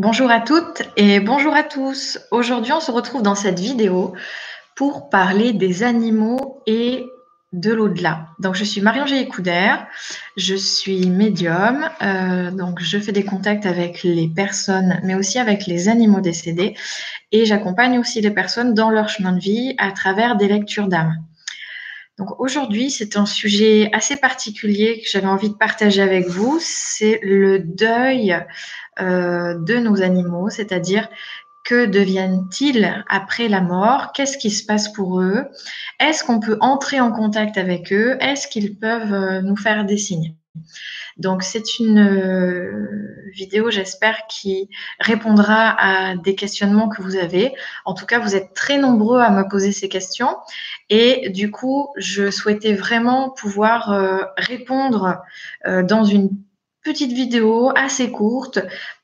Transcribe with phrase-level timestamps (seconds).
[0.00, 2.18] Bonjour à toutes et bonjour à tous.
[2.30, 4.14] Aujourd'hui, on se retrouve dans cette vidéo
[4.74, 7.04] pour parler des animaux et
[7.52, 8.28] de l'au-delà.
[8.38, 9.34] Donc, je suis Marie-Angélique
[10.38, 15.66] je suis médium, euh, donc je fais des contacts avec les personnes, mais aussi avec
[15.66, 16.74] les animaux décédés,
[17.30, 21.22] et j'accompagne aussi les personnes dans leur chemin de vie à travers des lectures d'âme.
[22.20, 27.18] Donc aujourd'hui, c'est un sujet assez particulier que j'avais envie de partager avec vous, c'est
[27.22, 28.36] le deuil
[29.00, 31.08] euh, de nos animaux, c'est-à-dire
[31.64, 34.12] que deviennent-ils après la mort?
[34.12, 35.46] Qu'est-ce qui se passe pour eux?
[35.98, 38.18] Est-ce qu'on peut entrer en contact avec eux?
[38.20, 40.34] Est-ce qu'ils peuvent euh, nous faire des signes?
[41.16, 44.68] Donc c'est une euh, vidéo, j'espère, qui
[44.98, 47.54] répondra à des questionnements que vous avez.
[47.84, 50.36] En tout cas, vous êtes très nombreux à me poser ces questions.
[50.88, 55.22] Et du coup, je souhaitais vraiment pouvoir répondre
[55.64, 56.30] dans une
[56.82, 58.60] petite vidéo assez courte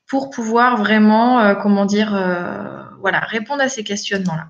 [0.07, 4.47] pour pouvoir vraiment, euh, comment dire, euh, voilà, répondre à ces questionnements-là.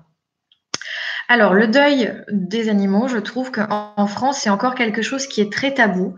[1.28, 5.52] Alors, le deuil des animaux, je trouve qu'en France, c'est encore quelque chose qui est
[5.52, 6.14] très tabou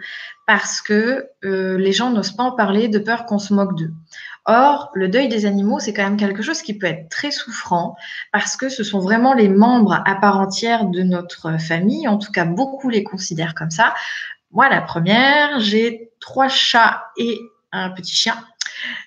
[0.50, 3.92] parce que euh, les gens n'osent pas en parler de peur qu'on se moque d'eux.
[4.46, 7.94] Or, le deuil des animaux, c'est quand même quelque chose qui peut être très souffrant
[8.32, 12.08] parce que ce sont vraiment les membres à part entière de notre famille.
[12.08, 13.94] En tout cas, beaucoup les considèrent comme ça.
[14.50, 17.38] Moi, la première, j'ai trois chats et
[17.70, 18.36] un petit chien.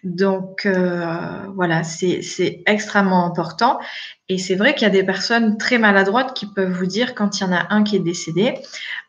[0.04, 3.80] Donc euh, voilà, c'est extrêmement important.
[4.30, 7.40] Et c'est vrai qu'il y a des personnes très maladroites qui peuvent vous dire quand
[7.40, 8.56] il y en a un qui est décédé,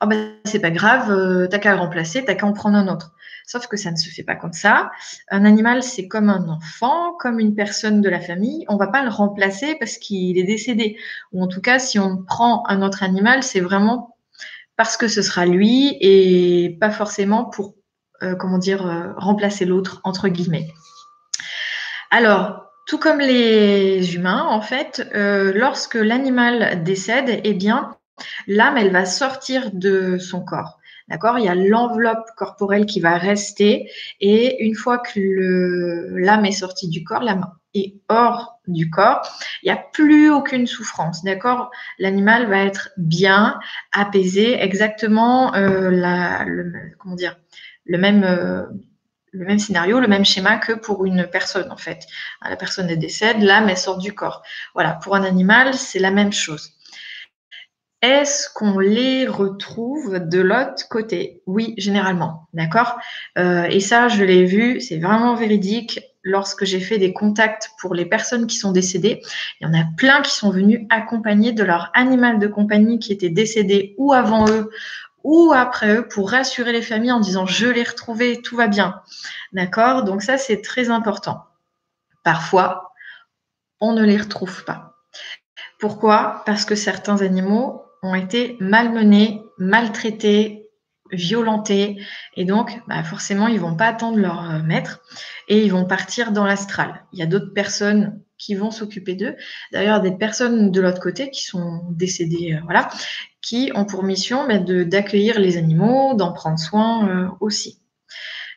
[0.03, 2.89] oh ben c'est pas grave, euh, t'as qu'à le remplacer, t'as qu'à en prendre un
[2.89, 3.15] autre.
[3.47, 4.91] Sauf que ça ne se fait pas comme ça.
[5.31, 8.65] Un animal, c'est comme un enfant, comme une personne de la famille.
[8.69, 10.97] On va pas le remplacer parce qu'il est décédé.
[11.33, 14.17] Ou en tout cas, si on prend un autre animal, c'est vraiment
[14.77, 17.75] parce que ce sera lui et pas forcément pour,
[18.23, 20.69] euh, comment dire, euh, remplacer l'autre, entre guillemets.
[22.13, 27.97] Alors, tout comme les humains, en fait, euh, lorsque l'animal décède, eh bien,
[28.47, 30.79] l'âme, elle va sortir de son corps.
[31.09, 31.39] D'accord?
[31.39, 33.91] Il y a l'enveloppe corporelle qui va rester
[34.21, 35.21] et une fois que
[36.17, 39.21] l'âme est sortie du corps, l'âme est hors du corps,
[39.63, 41.23] il n'y a plus aucune souffrance.
[41.23, 41.71] D'accord?
[41.99, 43.59] L'animal va être bien
[43.93, 46.47] apaisé, exactement la,
[46.99, 47.37] comment dire,
[47.85, 48.25] le même.
[48.25, 48.65] Euh,
[49.37, 52.07] le même scénario, le même schéma que pour une personne en fait.
[52.49, 54.45] La personne est décède, l'âme elle sort du corps.
[54.75, 56.71] Voilà, pour un animal, c'est la même chose.
[58.01, 61.43] Est-ce qu'on les retrouve de l'autre côté?
[61.47, 62.49] Oui, généralement.
[62.53, 62.99] D'accord?
[63.39, 66.01] Euh, Et ça, je l'ai vu, c'est vraiment véridique.
[66.23, 69.21] Lorsque j'ai fait des contacts pour les personnes qui sont décédées,
[69.61, 73.13] il y en a plein qui sont venus accompagnés de leur animal de compagnie qui
[73.13, 74.71] était décédé ou avant eux
[75.25, 79.03] ou après eux pour rassurer les familles en disant je l'ai retrouvé, tout va bien.
[79.53, 80.05] D'accord?
[80.05, 81.45] Donc ça, c'est très important.
[82.23, 82.93] Parfois,
[83.81, 84.95] on ne les retrouve pas.
[85.81, 86.43] Pourquoi?
[86.47, 90.65] Parce que certains animaux ont été malmenés, maltraités,
[91.11, 92.01] violentés.
[92.37, 95.01] Et donc, bah, forcément, ils vont pas attendre leur euh, maître
[95.49, 97.05] et ils vont partir dans l'astral.
[97.13, 99.37] Il y a d'autres personnes qui vont s'occuper d'eux.
[99.73, 102.89] D'ailleurs, des personnes de l'autre côté qui sont décédées, euh, voilà,
[103.45, 107.79] qui ont pour mission bah, d'accueillir les animaux, d'en prendre soin euh, aussi.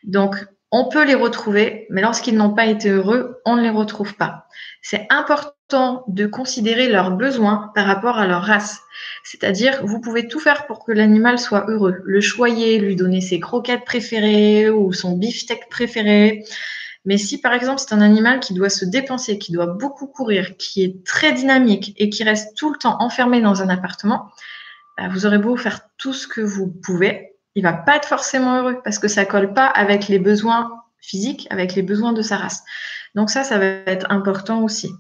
[0.04, 0.36] Donc,
[0.72, 4.48] on peut les retrouver, mais lorsqu'ils n'ont pas été heureux, on ne les retrouve pas.
[4.82, 8.80] C'est important de considérer leurs besoins par rapport à leur race.
[9.24, 11.98] C'est-à-dire, vous pouvez tout faire pour que l'animal soit heureux.
[12.04, 16.44] Le choyer, lui donner ses croquettes préférées ou son beefsteak préféré.
[17.06, 20.58] Mais si, par exemple, c'est un animal qui doit se dépenser, qui doit beaucoup courir,
[20.58, 24.30] qui est très dynamique et qui reste tout le temps enfermé dans un appartement,
[25.10, 28.82] vous aurez beau faire tout ce que vous pouvez, il va pas être forcément heureux
[28.84, 32.64] parce que ça colle pas avec les besoins physiques, avec les besoins de sa race.
[33.16, 34.92] Donc ça, ça va être important aussi.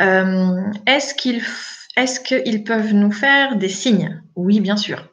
[0.00, 1.42] Euh, est-ce qu'ils
[1.96, 4.22] est qu'ils peuvent nous faire des signes?
[4.36, 5.08] Oui, bien sûr.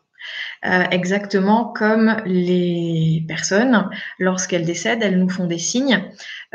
[0.65, 6.03] Euh, exactement comme les personnes, lorsqu'elles décèdent, elles nous font des signes,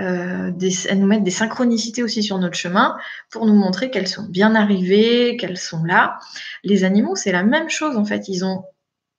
[0.01, 0.51] euh,
[0.89, 2.97] elles nous mettent des synchronicités aussi sur notre chemin
[3.31, 6.19] pour nous montrer qu'elles sont bien arrivées, qu'elles sont là.
[6.65, 8.65] Les animaux, c'est la même chose en fait, ils ont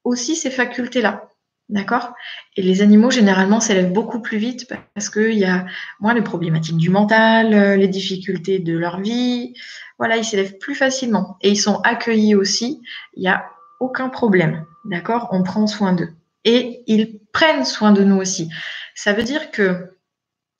[0.03, 1.29] aussi ces facultés-là.
[1.69, 2.13] D'accord?
[2.57, 5.65] Et les animaux, généralement, s'élèvent beaucoup plus vite parce qu'il y a
[6.01, 9.53] moins les problématiques du mental, euh, les difficultés de leur vie.
[9.97, 11.37] Voilà, ils s'élèvent plus facilement.
[11.41, 12.81] Et ils sont accueillis aussi.
[13.15, 13.45] Il n'y a
[13.79, 14.65] aucun problème.
[14.85, 15.29] D'accord?
[15.31, 16.09] On prend soin d'eux.
[16.45, 18.49] Et ils prennent soin de nous aussi.
[18.95, 19.97] Ça veut dire que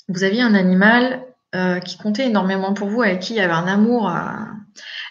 [0.07, 1.25] vous aviez un animal
[1.55, 4.21] euh, qui comptait énormément pour vous, avec qui il y avait un amour euh,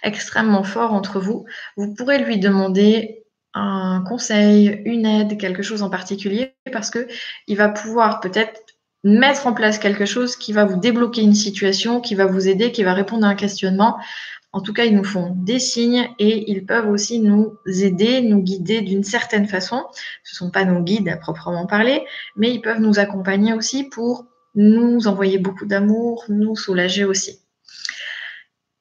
[0.02, 1.46] extrêmement fort entre vous.
[1.76, 3.24] Vous pourrez lui demander
[3.54, 7.06] un conseil, une aide, quelque chose en particulier, parce que
[7.46, 8.60] il va pouvoir peut-être
[9.04, 12.72] mettre en place quelque chose qui va vous débloquer une situation, qui va vous aider,
[12.72, 13.98] qui va répondre à un questionnement.
[14.52, 18.42] En tout cas, ils nous font des signes et ils peuvent aussi nous aider, nous
[18.42, 19.84] guider d'une certaine façon.
[20.24, 22.04] Ce ne sont pas nos guides à proprement parler,
[22.36, 27.40] mais ils peuvent nous accompagner aussi pour nous envoyer beaucoup d'amour, nous soulager aussi.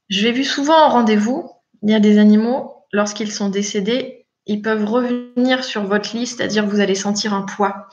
[0.10, 1.50] Je l'ai vu souvent en rendez-vous,
[1.84, 6.66] il y a des animaux, lorsqu'ils sont décédés, ils peuvent revenir sur votre liste, c'est-à-dire
[6.66, 7.88] vous allez sentir un poids.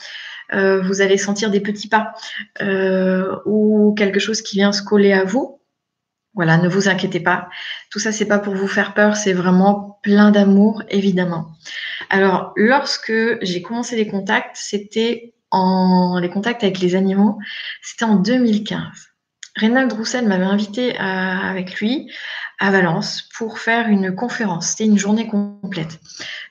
[0.52, 2.14] Euh, vous allez sentir des petits pas
[2.62, 5.57] euh, ou quelque chose qui vient se coller à vous.
[6.38, 7.48] Voilà, ne vous inquiétez pas.
[7.90, 11.48] Tout ça, c'est pas pour vous faire peur, c'est vraiment plein d'amour, évidemment.
[12.10, 13.12] Alors, lorsque
[13.42, 17.38] j'ai commencé les contacts, c'était en les contacts avec les animaux,
[17.82, 18.78] c'était en 2015.
[19.56, 22.08] Reynald Roussel m'avait invité avec lui
[22.58, 24.70] à Valence pour faire une conférence.
[24.70, 26.00] C'était une journée complète.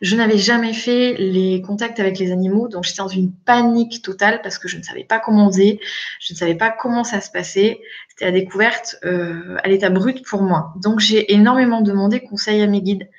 [0.01, 4.41] Je n'avais jamais fait les contacts avec les animaux, donc j'étais dans une panique totale
[4.41, 5.79] parce que je ne savais pas comment on faisait,
[6.21, 7.81] je ne savais pas comment ça se passait.
[8.07, 10.73] C'était la découverte euh, à l'état brut pour moi.
[10.81, 13.09] Donc j'ai énormément demandé conseil à mes guides.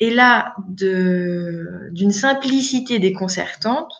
[0.00, 3.92] Et là, d'une simplicité déconcertante,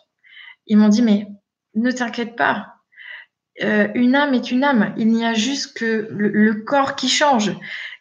[0.65, 1.27] ils m'ont dit mais
[1.75, 2.75] ne t'inquiète pas,
[3.63, 4.93] euh, une âme est une âme.
[4.97, 7.51] Il n'y a juste que le, corps qui change.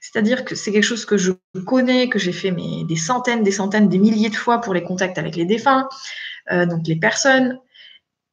[0.05, 1.33] C'est-à-dire que c'est quelque chose que je
[1.67, 5.17] connais, que j'ai fait des centaines, des centaines, des milliers de fois pour les contacts
[5.17, 5.89] avec les défunts,
[6.53, 7.59] euh, donc les personnes.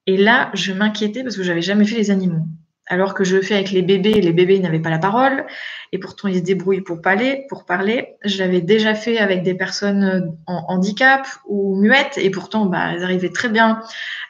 [0.06, 2.44] Et là, je m'inquiétais parce que j'avais jamais fait les animaux
[2.88, 5.46] alors que je le fais avec les bébés, les bébés n'avaient pas la parole,
[5.94, 7.46] et pourtant ils se débrouillent pour parler.
[7.48, 8.16] Pour parler.
[8.26, 13.04] Je l'avais déjà fait avec des personnes en handicap ou muettes, et pourtant bah, elles
[13.04, 13.82] arrivaient très bien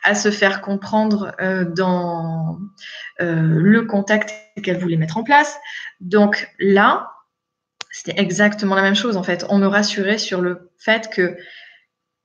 [0.03, 2.59] à se faire comprendre euh, dans
[3.19, 5.57] euh, le contact qu'elles voulaient mettre en place.
[5.99, 7.07] Donc là,
[7.91, 9.45] c'était exactement la même chose en fait.
[9.49, 11.37] On me rassurait sur le fait que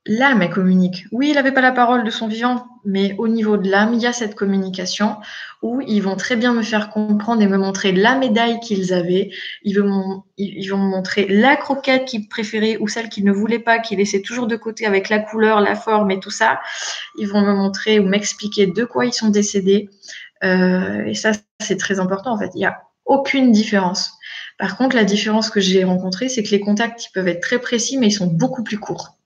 [0.07, 1.05] l'âme, communique.
[1.11, 4.01] Oui, il n'avait pas la parole de son vivant, mais au niveau de l'âme, il
[4.01, 5.17] y a cette communication
[5.61, 9.31] où ils vont très bien me faire comprendre et me montrer la médaille qu'ils avaient.
[9.63, 13.59] Ils vont, ils vont me montrer la croquette qu'ils préféraient ou celle qu'ils ne voulaient
[13.59, 16.61] pas, qu'ils laissaient toujours de côté avec la couleur, la forme et tout ça.
[17.17, 19.89] Ils vont me montrer ou m'expliquer de quoi ils sont décédés.
[20.43, 22.51] Euh, et ça, c'est très important en fait.
[22.53, 24.16] Il n'y a aucune différence.
[24.57, 27.59] Par contre, la différence que j'ai rencontrée, c'est que les contacts, ils peuvent être très
[27.59, 29.17] précis, mais ils sont beaucoup plus courts.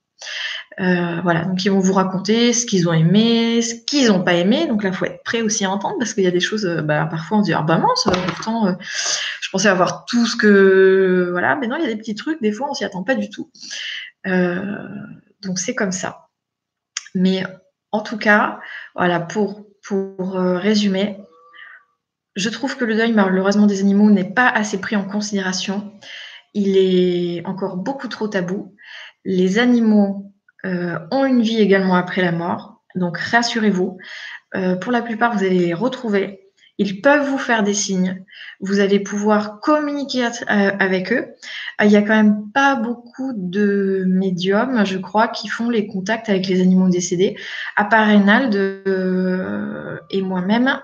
[0.80, 4.34] Euh, voilà, donc ils vont vous raconter ce qu'ils ont aimé, ce qu'ils n'ont pas
[4.34, 4.66] aimé.
[4.66, 6.64] Donc là, il faut être prêt aussi à entendre parce qu'il y a des choses,
[6.64, 8.72] euh, bah, parfois on se dit, ah bah mince, pourtant, euh,
[9.40, 11.28] je pensais avoir tout ce que.
[11.30, 13.14] Voilà, mais non, il y a des petits trucs, des fois, on s'y attend pas
[13.14, 13.50] du tout.
[14.24, 16.28] donc c'est comme ça.
[17.14, 17.44] Mais
[17.90, 18.60] en tout cas,
[18.94, 21.18] voilà, pour, pour résumer,
[22.34, 25.92] je trouve que le deuil, malheureusement, des animaux n'est pas assez pris en considération.
[26.54, 28.74] Il est encore beaucoup trop tabou.
[29.24, 30.32] Les animaux
[30.64, 32.82] euh, ont une vie également après la mort.
[32.94, 33.98] Donc rassurez-vous,
[34.54, 36.41] euh, pour la plupart, vous allez les retrouver.
[36.78, 38.24] Ils peuvent vous faire des signes.
[38.60, 41.34] Vous allez pouvoir communiquer euh, avec eux.
[41.80, 46.28] Il n'y a quand même pas beaucoup de médiums, je crois, qui font les contacts
[46.28, 47.36] avec les animaux décédés.
[47.76, 48.54] À part Reynald
[50.10, 50.80] et moi-même,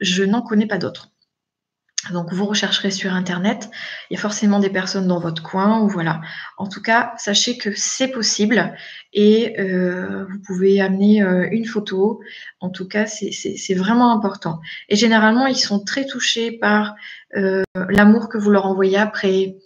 [0.00, 1.11] je n'en connais pas d'autres.
[2.12, 3.70] Donc vous rechercherez sur internet,
[4.10, 6.20] il y a forcément des personnes dans votre coin ou voilà.
[6.56, 8.74] En tout cas, sachez que c'est possible
[9.12, 12.20] et euh, vous pouvez amener euh, une photo.
[12.60, 14.60] En tout cas, c'est vraiment important.
[14.88, 16.94] Et généralement, ils sont très touchés par
[17.36, 19.56] euh, l'amour que vous leur envoyez après.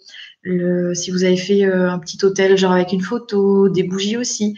[0.93, 4.57] Si vous avez fait un petit hôtel genre avec une photo, des bougies aussi,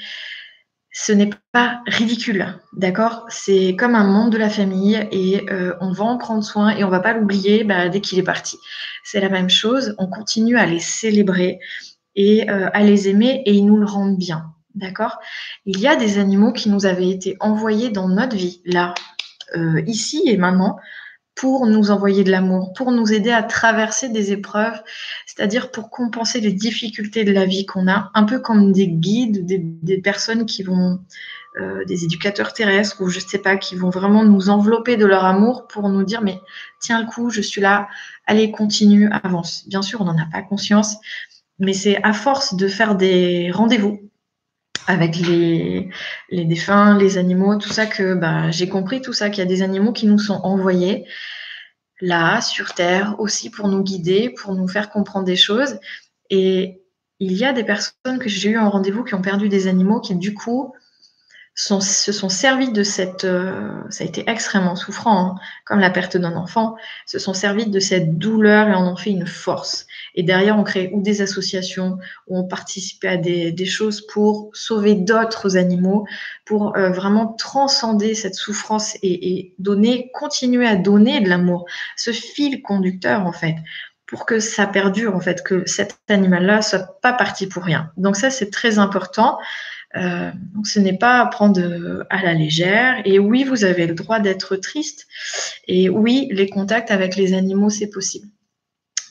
[1.02, 3.26] ce n'est pas ridicule, d'accord?
[3.30, 6.84] C'est comme un membre de la famille et euh, on va en prendre soin et
[6.84, 8.58] on va pas l'oublier bah, dès qu'il est parti.
[9.06, 11.60] C'est la même chose, on continue à les célébrer
[12.18, 15.20] et euh, à les aimer et ils nous le rendent bien, d'accord?
[15.66, 18.94] Il y a des animaux qui nous avaient été envoyés dans notre vie, là,
[19.56, 20.80] euh, ici et maintenant,
[21.40, 24.84] pour nous envoyer de l'amour, pour nous aider à traverser des épreuves,
[25.26, 29.46] c'est-à-dire pour compenser les difficultés de la vie qu'on a, un peu comme des guides,
[29.46, 31.00] des, personnes qui vont,
[31.58, 35.06] euh, des éducateurs terrestres ou je ne sais pas, qui vont vraiment nous envelopper de
[35.06, 36.42] leur amour pour nous dire mais
[36.82, 37.88] tiens le coup, je suis là,
[38.26, 39.66] allez continue, avance.
[39.70, 40.98] Bien sûr, on n'en a pas conscience,
[41.58, 44.09] mais c'est à force de faire des rendez-vous
[44.90, 45.92] avec les,
[46.32, 49.62] défunts, les animaux, tout ça, que bah, j'ai compris tout ça, qu'il y a des
[49.62, 51.06] animaux qui nous sont envoyés
[52.02, 55.80] là, sur Terre, aussi pour nous guider, pour nous faire comprendre des choses.
[56.32, 56.82] Et
[57.20, 60.02] il y a des personnes que j'ai eues en rendez-vous qui ont perdu des animaux
[60.02, 60.74] qui, du coup,
[61.60, 65.36] se sont servis de cette, euh, ça a été extrêmement souffrant, hein,
[65.66, 69.10] comme la perte d'un enfant, se sont servis de cette douleur et en ont fait
[69.10, 69.86] une force.
[70.16, 71.98] Et derrière, on crée ou des associations,
[72.28, 76.08] ou on participe à des, des choses pour sauver d'autres animaux,
[76.46, 81.66] pour euh, vraiment transcender cette souffrance et, et donner, continuer à donner de l'amour,
[81.98, 83.56] ce fil conducteur en fait
[84.10, 87.92] pour que ça perdure en fait, que cet animal-là soit pas parti pour rien.
[87.96, 89.38] Donc ça c'est très important.
[89.96, 93.02] Euh, donc ce n'est pas à prendre à la légère.
[93.06, 95.08] Et oui, vous avez le droit d'être triste.
[95.68, 98.28] Et oui, les contacts avec les animaux, c'est possible.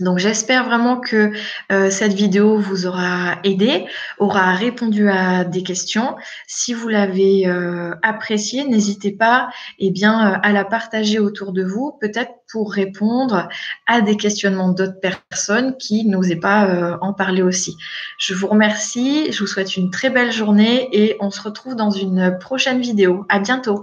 [0.01, 1.33] Donc j'espère vraiment que
[1.73, 3.87] euh, cette vidéo vous aura aidé,
[4.19, 6.17] aura répondu à des questions.
[6.47, 11.65] Si vous l'avez euh, appréciée, n'hésitez pas eh bien, euh, à la partager autour de
[11.65, 13.49] vous, peut-être pour répondre
[13.87, 17.77] à des questionnements d'autres personnes qui n'osaient pas en parler aussi.
[18.19, 21.91] Je vous remercie, je vous souhaite une très belle journée et on se retrouve dans
[21.91, 23.27] une prochaine vidéo.
[23.29, 23.83] À bientôt.